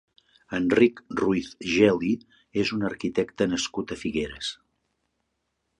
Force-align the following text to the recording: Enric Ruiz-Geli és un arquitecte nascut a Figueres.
Enric 0.59 1.01
Ruiz-Geli 1.19 2.11
és 2.65 2.73
un 2.79 2.89
arquitecte 2.91 3.49
nascut 3.53 3.95
a 3.97 4.01
Figueres. 4.05 4.53